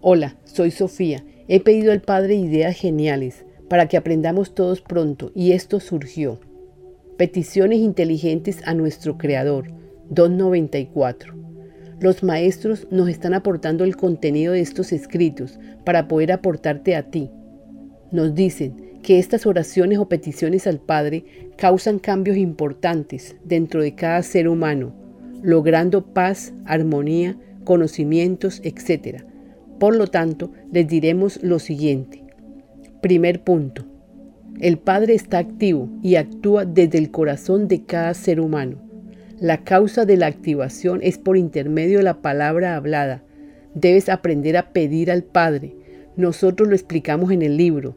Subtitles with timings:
[0.00, 1.24] Hola, soy Sofía.
[1.48, 6.38] He pedido al Padre ideas geniales para que aprendamos todos pronto y esto surgió.
[7.16, 9.72] Peticiones inteligentes a nuestro Creador,
[10.10, 11.34] 294.
[11.98, 17.32] Los maestros nos están aportando el contenido de estos escritos para poder aportarte a ti.
[18.12, 21.24] Nos dicen que estas oraciones o peticiones al Padre
[21.56, 24.92] causan cambios importantes dentro de cada ser humano,
[25.42, 29.24] logrando paz, armonía, conocimientos, etc
[29.78, 32.22] por lo tanto, les diremos lo siguiente.
[33.00, 33.84] Primer punto.
[34.60, 38.78] El Padre está activo y actúa desde el corazón de cada ser humano.
[39.38, 43.22] La causa de la activación es por intermedio de la palabra hablada.
[43.74, 45.76] Debes aprender a pedir al Padre.
[46.16, 47.94] Nosotros lo explicamos en el libro.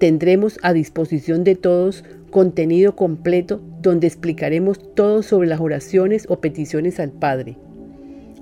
[0.00, 6.98] Tendremos a disposición de todos contenido completo donde explicaremos todo sobre las oraciones o peticiones
[6.98, 7.56] al Padre.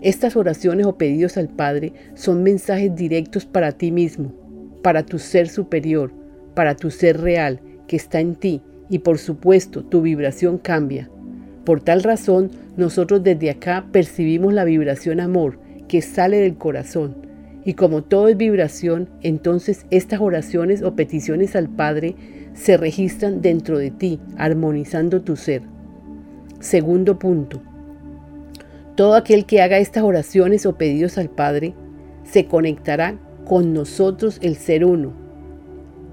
[0.02, 4.32] Estas oraciones o pedidos al Padre son mensajes directos para ti mismo,
[4.82, 6.12] para tu ser superior,
[6.54, 11.10] para tu ser real que está en ti y por supuesto tu vibración cambia.
[11.64, 17.14] Por tal razón, nosotros desde acá percibimos la vibración amor que sale del corazón.
[17.64, 22.16] Y como todo es vibración, entonces estas oraciones o peticiones al Padre
[22.54, 25.62] se registran dentro de ti, armonizando tu ser.
[26.58, 27.62] Segundo punto.
[29.00, 31.72] Todo aquel que haga estas oraciones o pedidos al Padre
[32.22, 35.14] se conectará con nosotros el ser uno.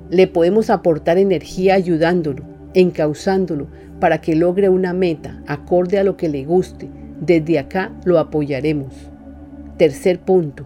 [0.09, 3.67] Le podemos aportar energía ayudándolo, encauzándolo
[3.99, 6.89] para que logre una meta acorde a lo que le guste.
[7.19, 8.93] Desde acá lo apoyaremos.
[9.75, 10.65] Tercer punto.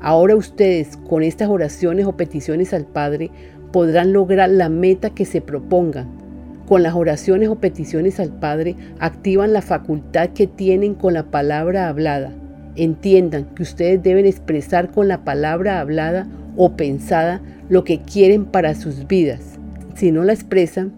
[0.00, 3.32] Ahora ustedes con estas oraciones o peticiones al Padre
[3.72, 6.27] podrán lograr la meta que se propongan
[6.68, 11.88] con las oraciones o peticiones al Padre activan la facultad que tienen con la palabra
[11.88, 12.30] hablada.
[12.76, 18.74] Entiendan que ustedes deben expresar con la palabra hablada o pensada lo que quieren para
[18.74, 19.58] sus vidas.
[19.94, 20.92] Si no la expresan,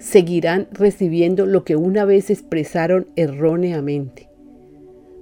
[0.00, 4.28] seguirán recibiendo lo que una vez expresaron erróneamente.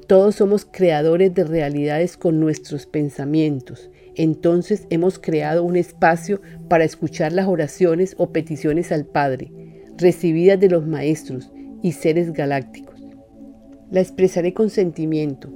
[0.07, 3.91] Todos somos creadores de realidades con nuestros pensamientos.
[4.17, 9.60] Entonces hemos creado un espacio para escuchar las oraciones o peticiones al Padre
[10.01, 11.51] recibidas de los maestros
[11.83, 13.01] y seres galácticos.
[13.91, 15.49] La expresaré con sentimiento.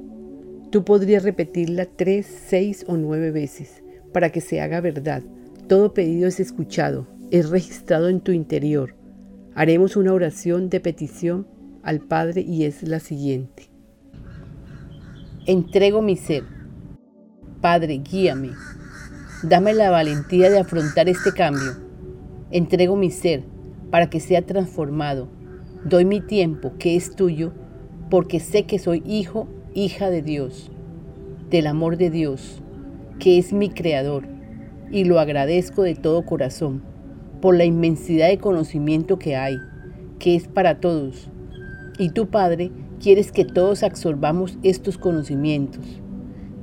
[0.71, 3.83] Tú podrías repetirla tres, seis o nueve veces
[4.13, 5.23] para que se haga verdad.
[5.69, 8.95] Todo pedido es escuchado, es registrado en tu interior.
[9.55, 11.47] Haremos una oración de petición
[11.83, 13.71] al Padre y es la siguiente.
[15.47, 16.45] Entrego mi ser.
[17.61, 18.51] Padre, guíame.
[19.43, 21.77] Dame la valentía de afrontar este cambio.
[22.51, 23.54] Entrego mi ser
[23.91, 25.29] para que sea transformado.
[25.85, 27.53] Doy mi tiempo, que es tuyo,
[28.11, 30.71] porque sé que soy hijo, hija de Dios,
[31.51, 32.63] del amor de Dios,
[33.19, 34.27] que es mi creador,
[34.91, 36.83] y lo agradezco de todo corazón,
[37.41, 39.57] por la inmensidad de conocimiento que hay,
[40.19, 41.29] que es para todos.
[41.99, 46.01] Y tú, Padre, quieres que todos absorbamos estos conocimientos.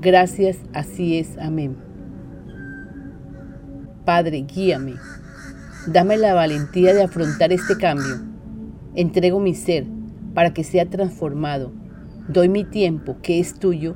[0.01, 1.37] Gracias, así es.
[1.37, 1.77] Amén.
[4.05, 4.95] Padre, guíame.
[5.87, 8.21] Dame la valentía de afrontar este cambio.
[8.93, 9.87] Entrego mi ser
[10.35, 11.71] para que sea transformado.
[12.27, 13.95] Doy mi tiempo, que es tuyo,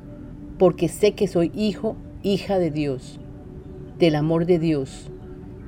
[0.58, 3.20] porque sé que soy hijo, hija de Dios,
[4.00, 5.12] del amor de Dios,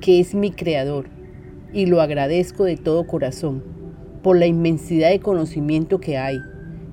[0.01, 1.07] que es mi creador,
[1.71, 3.63] y lo agradezco de todo corazón,
[4.21, 6.39] por la inmensidad de conocimiento que hay,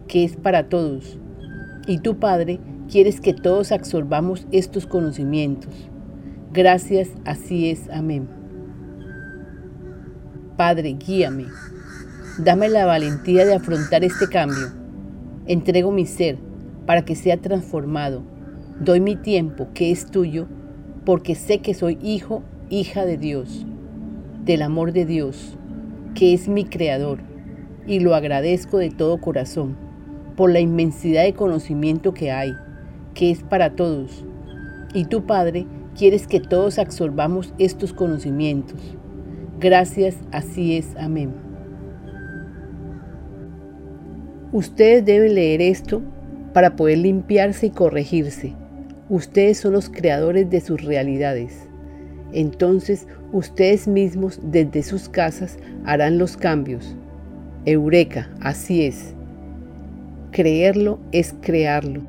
[0.06, 1.19] que es para todos.
[1.88, 5.75] Y tú, Padre, quieres que todos absorbamos estos conocimientos.
[6.53, 7.91] Gracias, así es.
[7.91, 8.36] Amén.
[10.56, 11.49] Padre, guíame.
[12.39, 14.72] Dame la valentía de afrontar este cambio.
[15.47, 16.39] Entrego mi ser
[16.87, 18.22] para que sea transformado.
[18.81, 20.47] Doy mi tiempo, que es tuyo,
[21.05, 23.67] porque sé que soy hijo, hija de Dios,
[24.47, 25.59] del amor de Dios,
[26.15, 27.19] que es mi creador,
[27.87, 29.77] y lo agradezco de todo corazón,
[30.37, 32.53] por la inmensidad de conocimiento que hay,
[33.12, 34.25] que es para todos.
[34.94, 38.97] Y tú, Padre, quieres que todos absorbamos estos conocimientos
[39.58, 40.94] Gracias, así es.
[40.97, 41.31] Amén.
[44.53, 46.03] Ustedes deben leer esto
[46.53, 48.55] para poder limpiarse y corregirse.
[49.08, 51.69] Ustedes son los creadores de sus realidades.
[52.32, 56.97] Entonces ustedes mismos desde sus casas harán los cambios.
[57.64, 59.14] Eureka, así es.
[60.32, 62.03] Creerlo es crearlo.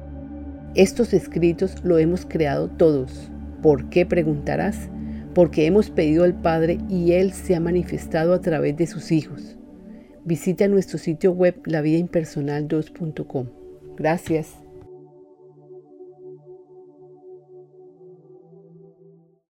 [0.76, 3.32] Estos escritos lo hemos creado todos.
[3.62, 4.90] ¿Por qué preguntarás?
[5.38, 9.56] Porque hemos pedido al Padre y Él se ha manifestado a través de sus hijos.
[10.26, 13.46] Visita nuestro sitio web lavidaimpersonal2.com.
[13.96, 14.67] Gracias.